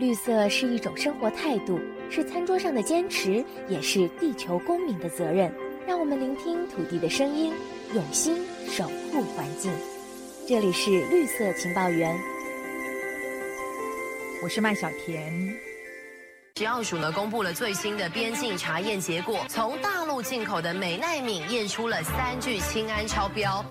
[0.00, 1.78] 绿色是一种生活态度，
[2.10, 5.52] 是餐桌上的坚持，也是地球公民的责任。
[5.86, 7.52] 让我们聆听土地的声音，
[7.94, 9.70] 用心守护环境。
[10.48, 12.18] 这里是绿色情报员，
[14.42, 15.54] 我是麦小田。
[16.56, 23.64] 食药署呢公布了最新的边境查验结果，从大陆进口的美奈敏验出了三聚氰胺超标。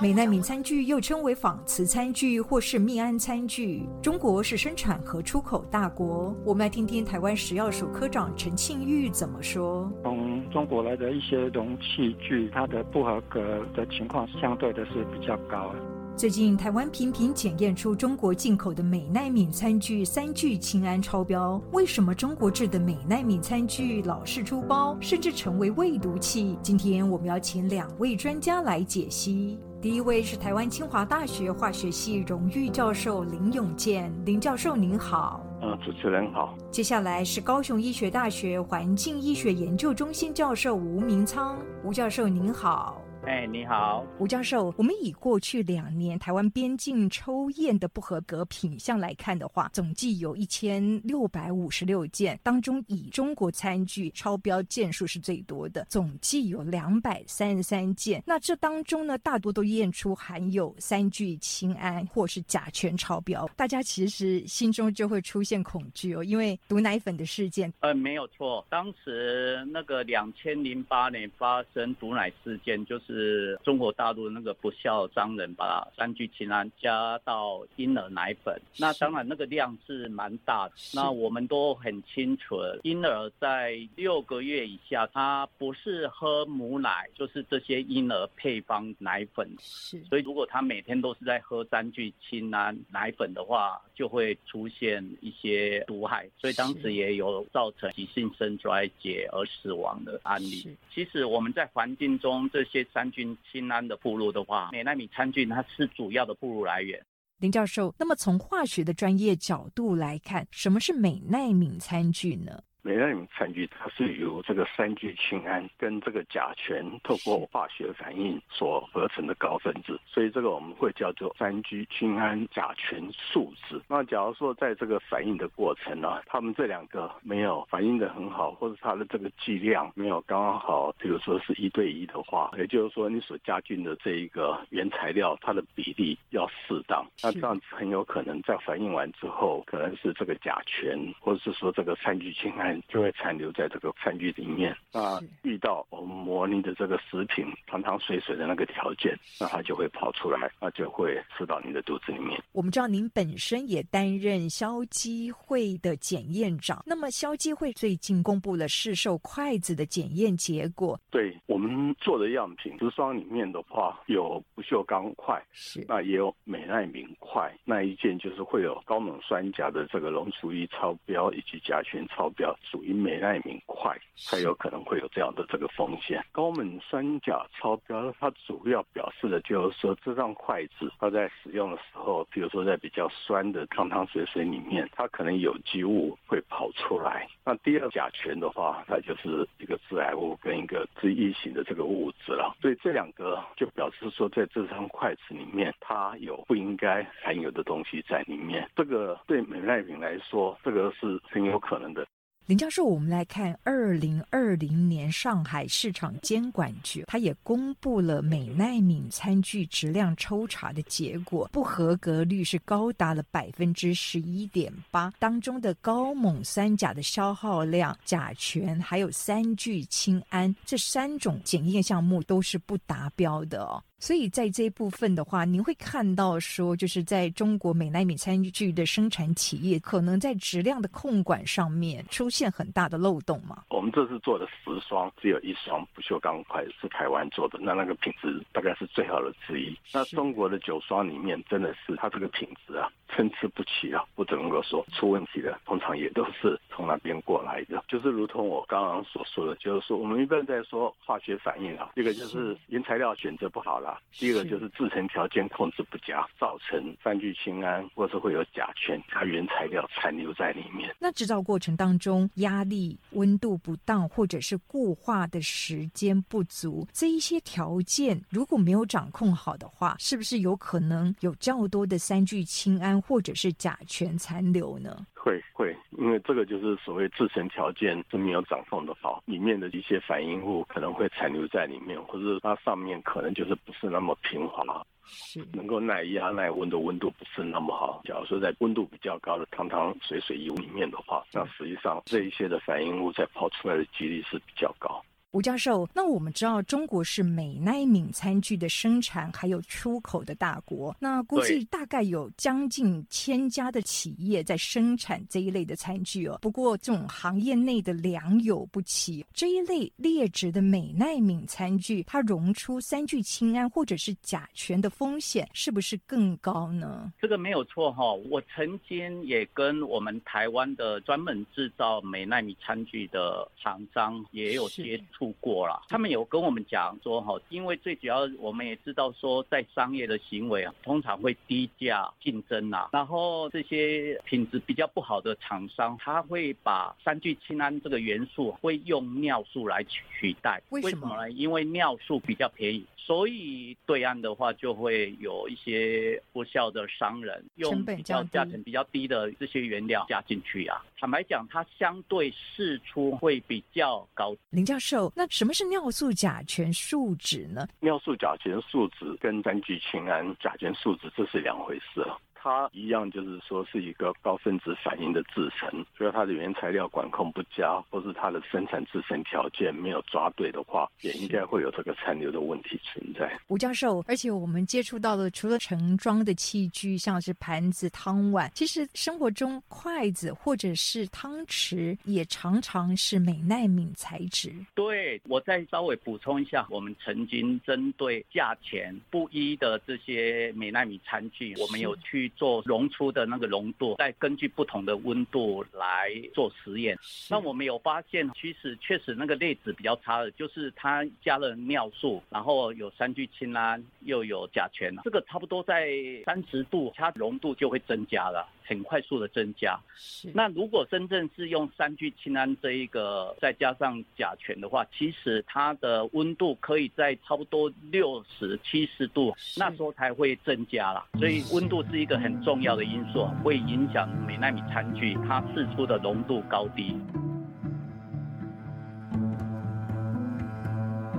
[0.00, 3.82] 美奈敏餐具又称为仿瓷餐具或是密胺餐具。
[4.00, 9.90] 中国是生产和出口大国，我们来听听台湾食药署科长陈庆玉怎么说。
[10.04, 13.40] 从中国来的一些容器具，它的不合格
[13.74, 15.74] 的情况相对的是比较高。
[16.20, 21.58] 最近，台湾频频检验出中国进口的美奈敏餐具三聚氰胺超标。
[21.72, 26.58] 为什么中国制的美奈敏餐具老是出包，甚至成为未毒器？
[26.62, 29.58] 今天我们要请两位专家来解析。
[29.80, 35.40] 第一位是台湾清华大学化学系荣誉教授林永健，林教授您好。
[35.62, 36.54] 嗯，主持人好。
[36.70, 42.99] 接下来是高雄医学大学环境医学研究中心教授吴明仓，吴教授您好。
[43.26, 44.74] 哎，你好，吴教授。
[44.78, 58.22] 我们以过去两年台湾边境抽验的不合格品项来看的话，总计有一千六百五十六件，当中以中国餐具超标件数是最多的，总计有两百三十三件。
[58.26, 67.70] 那这当中呢，大多都验出含有三聚氰胺或是甲醛超标，大家其实心中就会出现恐惧哦，因为毒奶粉的事件。
[67.80, 73.09] 呃，没有错，当时那个两千零八年发生毒奶事件，就是。
[73.10, 80.74] 是中国大陆那个不孝商人把三聚氰胺加到婴儿奶粉，那当然那个量是蛮大的。
[80.94, 89.48] 那我们都很清楚，婴儿在六个月以下，他不是喝母奶，就是这些婴儿配方奶粉。
[89.58, 96.28] 是，所以如果他每天都是在喝三聚氰胺奶粉的话，就会出现一些毒害。
[96.38, 100.76] 所以当时也有造成急性肾衰竭而死亡的案例。
[100.92, 107.02] 其实我们在环境中这些三三聚氰胺的铺路的话，美奈米餐具它是主要的铺路来源。
[107.38, 112.60] 林教授，那么从化学的专业角度来看，什么是美奈敏餐具呢？
[112.82, 123.80] 美奈敏餐具它是由这个三聚氰胺跟这个甲醛透过化学反应所合成的高分子，所以这个我们会叫做三聚氰胺甲醛树脂。
[123.86, 142.69] 那假如说在这个反应的过程呢，他们这两个没有反应的很好，或者它的这个剂量没有刚刚好，比如说是一对一的话，也就是说你所加进的这一个原材料它的比例要适当，那这样子很有可能在反应完之后，可能是这个甲醛或者是说这个三聚氰胺。
[142.88, 144.76] 就会残留在这个餐具里面。
[144.92, 152.42] 那遇到我们模拟的这个食品汤汤水水的那个条件，那它就会跑出来，那就会吃到你的肚子里面。
[152.52, 160.98] 我们知道您本身也担任消基会的检验长，那么消基会最近公布了市售筷子的检验结果。
[161.10, 172.56] 对我们做的样品，十双里面的话有不锈钢筷，是那也有美奈敏筷，那一件就是会有高锰酸钾的这个溶俗液超标以及甲醛超标。
[172.62, 176.24] 属于美奈敏筷才有可能会有这样的这个风险。
[176.32, 187.26] 高锰酸钾超标，它主要表示的就是说，这张筷子它在使用的时候，比如说在比较酸的汤汤水水里面，它可能有机物会跑出来。
[187.44, 192.56] 那第二甲醛的话，它就是一个致癌物跟一个致异型的这个物质了。
[192.60, 198.68] 所以这两个就表示说，在这张筷子里面，它有不应该含有的东西在里面。
[198.76, 202.06] 这个对美奈品来说，这个是很有可能的。
[202.50, 223.80] 林教授，我们来看二零二零年上海市场监管局，它也公布了美奈敏餐具质量抽查的结果，不合格率是高达了百分之十一点八，当中的高锰酸钾的消耗量、甲醛还有三聚氰胺这三种检验项目都是不达标的哦。
[224.00, 233.64] 所以在这一部分的话，您会看到说，就是在中国美奈米餐具的生产企业，可能在质量的控管上面出现很大的漏洞吗？
[233.68, 239.78] 我们这次做的十双，只有一双不锈钢筷是台湾做的，那那个品质大概是最好的之一。
[239.92, 247.84] 那中国的九双里面，真的是它这个品质啊，参差不齐啊，不能够说出问题的，通常也都是从那边过来的。
[247.86, 253.89] 就是如同我刚刚所说的，就是说我们一般在说化学反应啊，一个就是原材料选择不好了。
[254.12, 260.94] 第一个就是制成条件控制不佳，造成三聚氰胺或是会有甲醛，它原材料残留在里面。
[260.98, 275.06] 那制造过程当中压力、温度不当，或者是固化的时间不足，这一些条件如果没有掌控好的话，是不是有可能有较多的三聚氰胺胺或者是甲醛残留呢？
[275.22, 284.64] 会会，因为这个就是所谓制成条件是没有掌控的好，里面的一些反应物可能会残留在里面，或者它上面可能就是不是那么平滑，
[285.04, 288.00] 是能够耐压耐温的温度不是那么好。
[288.04, 295.04] 假如说在温度比较高的汤汤水水油里面的话，那实际上这一些的反应物在跑出来的几率是比较高。
[295.32, 306.36] 吴教授，那我们知道中国是美奈敏餐具的生产还有出口的大国，那估计大概有将近千家的企业在生产这一类的餐具哦。
[306.42, 317.12] 不过这种行业内的良莠不齐，这一类劣质的美奈敏餐具，它溶出三聚氰胺或者是甲醛的风险是不是更高呢？
[317.22, 325.19] 这个没有错哈，我曾经也跟我们台湾的专门制造美奈米餐具的厂商也有接触。
[325.20, 340.62] 出过了，他们有跟我们讲说哈，因为最主要我们也知道说，在商业的行为啊，通常会低价竞争啊，然后这些品质比较不好的厂商，他会把三聚氰胺这个元素会用尿素来取代。
[340.70, 341.30] 为什么呢？
[341.32, 350.82] 因为尿素比较便宜，所以对岸的话就会有一些不孝的商人用比较价钱比较低的这些原料加进去啊。
[350.98, 354.34] 坦白讲，它相对试出会比较高。
[354.48, 355.09] 林教授。
[355.14, 357.66] 那什么是尿素甲醛树脂呢？
[357.80, 362.18] 尿素甲醛树脂跟三聚氰胺甲醛树脂这是两回事了。
[362.42, 373.30] 它一样就是说是一个高分子反应的制成，所以它的原材料管控不佳，或是它的生产制成条件没有抓对的话，也应该会有这个残留的问题存在。
[373.48, 384.50] 吴教授，而且我们接触到的除了盛装的器具，像是盘子、汤碗，其实生活中筷子或者是汤匙也常常是美耐敏材质。
[384.74, 392.29] 对，我再稍微补充一下，我们曾经针对价钱不一的这些美耐米餐具，我们有去。
[392.36, 396.98] 做溶出的那个浓度，再根据不同的温度来做实验。
[397.28, 405.90] 那我们有发现，其实确实那个例子比较差的，就是它加了尿素，然后有三聚氰胺，又有甲醛，这个差不多在
[406.24, 408.48] 三十度，它浓度就会增加了。
[408.64, 409.78] 很快速的增加。
[409.96, 410.30] 是。
[410.34, 421.06] 那如果真正是用三聚氰胺这一个，再加上甲醛的话，其实它的温度可以在差不多六十七十度，那时候才会增加啦。
[421.18, 426.96] 所以温度是一个很重要的因素，会影响美纳米餐具它释出的浓度高低。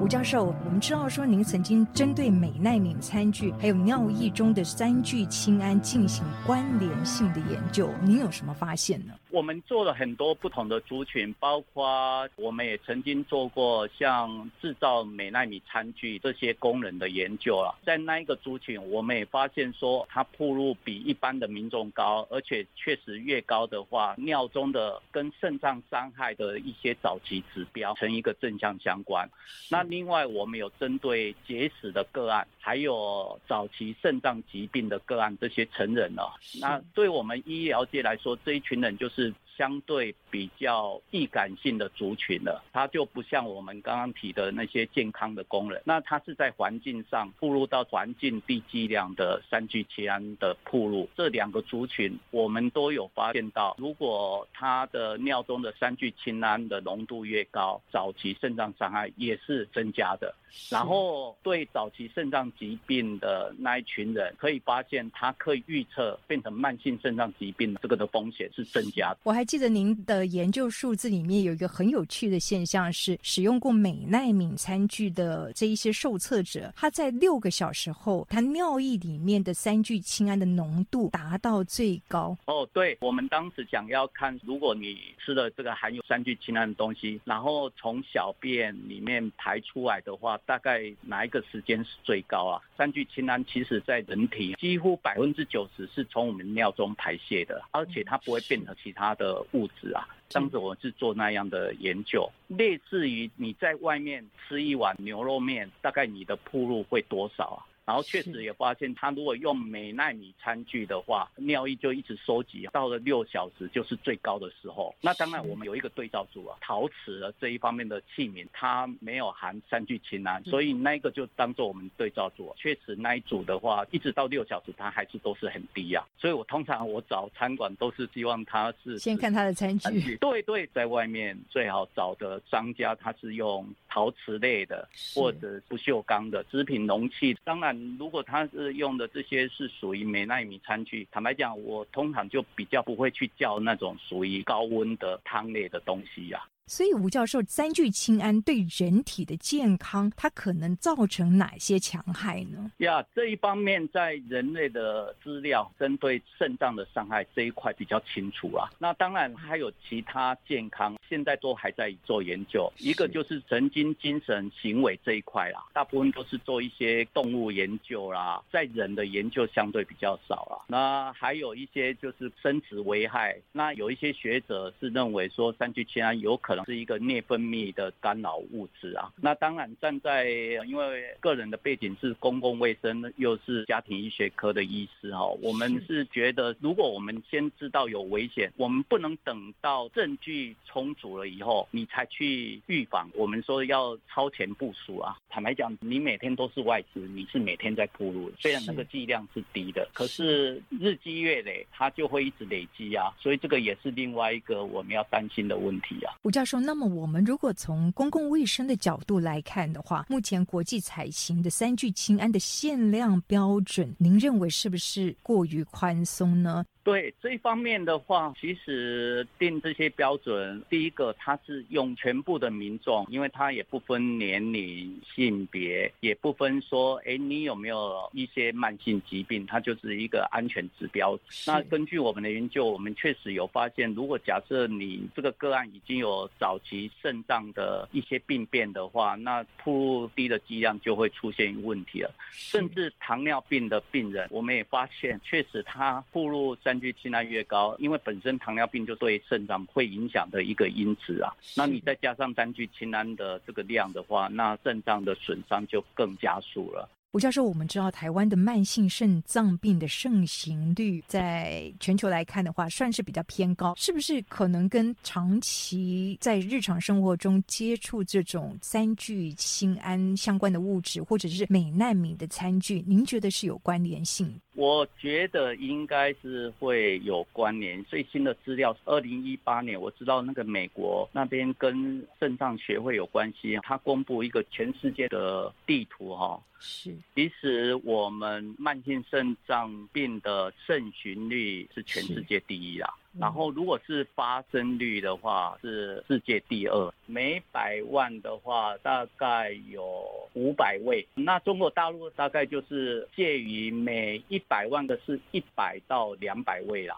[0.02, 9.14] 吴教授，我们知道说您曾经针对美奈敏餐具还有尿液中的三聚氰胺进行关联性的研究，您有什么发现呢？
[9.32, 17.74] 我们做了很多不同的族群，包括我们也曾经做过像制造美奈米餐具这些工人的研究啊。
[17.86, 29.30] 在那一个族群，我们也发现说，它铺路比一般的民众高，而且确实越高的话，尿中的跟肾脏伤害的一些早期指标成一个正向相关。
[29.70, 36.36] 那另外，我们有针对结石的个案，还有早期肾脏疾病的个案，这些成人了。
[36.60, 39.21] 那对我们医疗界来说，这一群人就是。
[39.62, 60.34] 相对比较易感性的族群了，它就不像我们刚刚提的那些健康的工人，那它是在环境上暴露到环境低剂量的三聚氰胺的暴露，这两个族群我们都有发现到，如果它的尿中的三聚氰胺的浓度越高，早期肾脏伤害也是增加的。
[60.70, 69.16] 然后对早期肾脏疾病的那一群人，可以发现他可以预测变成慢性肾脏疾病这个的风险是增加。
[69.24, 82.38] 我还记得您的研究数字里面有一个很有趣的现象，是使用过美奈敏餐具的这一些受测者，他在六个小时后，他尿液里面的三聚氰胺的浓度达到最高。
[82.46, 90.40] 哦，对，我们当时想要看，如果你吃了这个含有三聚氰胺的东西，然后从小便里面排出来的话。
[90.46, 92.62] 大概哪一个时间是最高啊？
[92.78, 100.08] 三聚氰胺其实在人体几乎百分之九十是从我们尿中排泄的，而且它不会变成其他的物质啊。
[100.30, 107.60] 当时我是做那样的研究，类似于你在外面吃一碗牛肉面，大概你的铺路会多少啊？
[107.92, 114.96] 然后确实也发现，他如果用美奈米餐具的话，尿液就一直收集，到了六小时就是最高的时候。
[115.02, 122.56] 那当然，我们有一个对照组啊，陶瓷的这一方面的器皿，它没有含三聚氰胺，所以那个就当做我们对照组。
[122.58, 126.02] 确实那一组的话，一直到六小时，它还是都是很低呀。
[126.18, 130.16] 所以我通常我找餐馆都是希望它是先看它的餐具。
[130.16, 137.38] 对对，在外面最好找的商家，他是用陶瓷类的或者不锈钢的织品容器。
[137.44, 146.42] 当然，如果它是用的这些是属于美纳米餐具，坦白讲，我通常就比较不会去叫那种属于高温的汤类的东西呀。
[146.72, 152.72] 所以吴教授，三聚氰胺对人体的健康，它可能造成哪些强害呢？
[152.78, 158.70] 呀，这一方面在人类的资料针对肾脏的伤害这一块比较清楚啊。
[158.80, 162.72] 那当然还有其他健康，现在都还在做研究。
[162.78, 170.64] 一个就是神经、精神、行为这一块啦，大部分都是做一些动物研究啦，在人的研究相对比较少了。
[170.68, 176.61] 那还有一些就是生殖危害，那有一些学者是认为说三聚氰胺有可能。
[176.66, 179.12] 是一个内分泌的干扰物质啊。
[179.16, 180.30] 那当然，站在
[180.68, 193.10] 因为个人的背景是公共卫生，又是家庭医学科的医师哈，我们是觉得，如果我们先知道有危险，我们不能等到证据充足了以后，你才去预防。
[193.14, 195.18] 我们说要超前部署啊。
[195.30, 203.14] 坦白讲，你每天都是外资，你是每天在铺路，虽然那个剂量是低的，可是日积月累，它就会一直累积啊。
[203.20, 206.14] 所以这个也是另外一个我们要担心的问题啊。
[206.24, 206.51] 吴教授。
[206.60, 216.66] 那么我们如果从公共卫生的角度来看的话，目前国际采行的三聚氰胺的限量标准，您认为是不是过于宽松呢？
[216.84, 231.18] 对这一方面的话，其实定这些标准，第一个它是用全部的民众，因为它也不分年龄、性别，也不分说，哎，你有没有一些慢性疾病，它就是一个安全指标。
[231.46, 242.12] 那根据我们的研究，我们确实有发现，如果假设你这个个案已经有早期肾脏的一些病变的话，那铺路低的剂量就会出现问题了。
[242.32, 251.36] 甚至糖尿病的病人，我们也发现，确实他铺入在三聚氰胺越高，因为本身糖尿病就对肾脏会影响的一个因子啊。
[251.54, 256.88] 那你再加上三聚氰胺的这个量的话，那肾脏的损伤就更加速了。
[257.12, 274.34] 吴教授，我们知道台湾的慢性肾脏病的盛行率，在全球来看的话，算是比较偏高，是不是可能跟长期在日常生活中接触这种三聚氰胺相关的物质，或者是美难民的餐具，您觉得是有关联性？
[274.54, 277.82] 我觉得应该是会有关联。
[277.86, 286.42] 最新的资料是，二零一八年，我知道那个美国那边跟肾脏学会有关系，他公布一个全世界的地图，哈。
[286.60, 292.94] 是，其实我们慢性肾脏病的肾循率是全世界第一啦。
[293.20, 296.94] 然后，如果是发生率的话，是世界第二。
[297.06, 301.06] 每百万的话，大概有五百位。
[301.14, 306.98] 那中国大陆大概就是介于每一百万的是一百到两百位啦。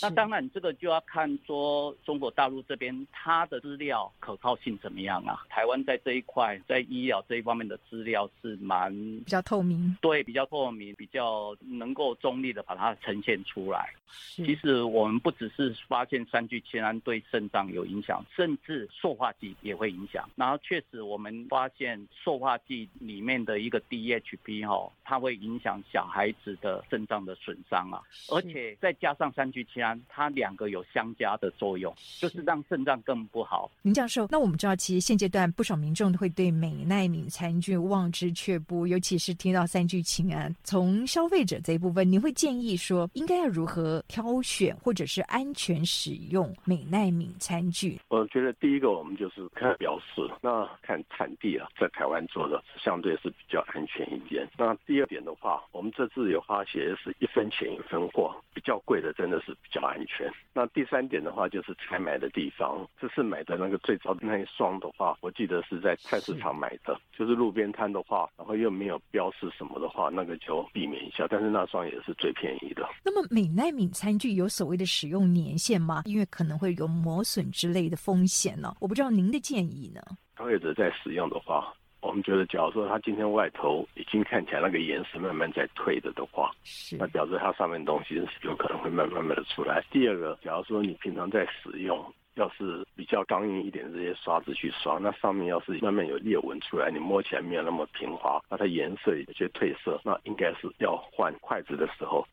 [0.00, 5.44] 那当然，这个就要看说中国大陆这边它的资料可靠性怎么样啊？
[5.48, 13.92] 台湾在这一块，在医疗这一方面的资料是蛮比较透明，对，比较透明，比较能够中立的把它呈现出来。
[14.06, 20.28] 其实我们不只是发现三聚氰胺对肾脏有影响，甚至塑化剂也会影响。
[20.36, 33.70] 然后确实我们发现塑化剂里面的一个 DHP 哈，它会影响小孩子的肾脏的损伤啊，而且再加上三聚氰胺，它两个有相加的作用，就是让肾脏更不好。
[33.82, 40.54] 林教授，那我们知道，其实现阶段不少民众都会对美奈敏餐具望之却步，尤其是听到三聚氰胺。
[40.64, 48.00] 从消费者这一部分，你会建议说，应该要如何挑选或者是安安全使用美奈敏餐具？
[48.08, 54.48] 我觉得第一个，我们就是看标示，那看产地啊，在台湾做的相对是比较安全一点。
[54.56, 59.54] 那第二点的话，我们这次有发现是一分钱一分货，比较贵的真的是。
[59.62, 60.30] 比较安全。
[60.52, 62.86] 那第三点的话，就是采买的地方。
[63.00, 71.26] 这次买的那个最早的那一双的话，我记得是在菜市场买的，就是路边摊的话，然后又没有标示什么的话，那个就避免一下。
[71.28, 72.88] 但是那双也是最便宜的。
[73.04, 76.02] 那么美奈敏餐具有所谓的使用年限吗？
[76.06, 78.74] 因为可能会有磨损之类的风险呢。
[78.78, 80.00] 我不知道您的建议呢。
[80.38, 81.74] 消费者在使用的话。
[82.00, 89.82] 我们觉得，假如说他今天外头已经看起来那个颜色慢慢在退的的话，是那表示它上面东西有可能会慢慢慢的出来。
[89.90, 91.98] 第二个，假如说你平常在使用。
[92.36, 102.26] 要是比较刚硬一点这些刷子去刷，那上面要是慢慢有裂纹出来，你摸起来没有那么平滑，那它颜色有些褪色，那应该是要换筷子的时候。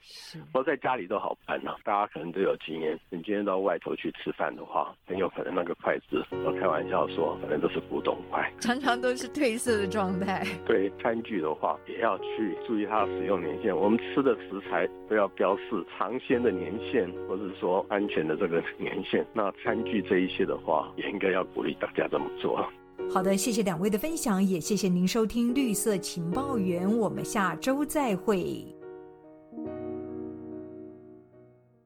[0.51, 2.99] 不过在家里都好办呢，大家可能都有经验。
[3.09, 10.43] 你今天到外头去吃饭的话，很有可能那个筷子，我开玩笑说，可能都是古董筷，常常都是褪色的状态。
[10.65, 13.75] 对餐具的话，也要去注意它的使用年限。
[13.75, 19.23] 我们吃的食材都要标示尝鲜的年限，或者说安全的这个年限。
[19.33, 19.90] 那餐具。
[19.99, 22.63] 这一些的话，也应该要鼓励大家这么做。
[23.11, 28.63] 好的，谢谢两位的分享，也谢谢您收听《绿色情报员》，我们下周再会。